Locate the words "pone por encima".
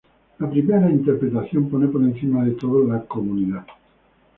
1.69-2.43